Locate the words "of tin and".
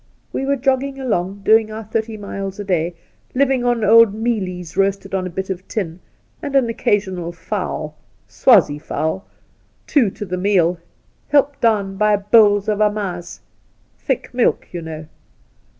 5.51-6.55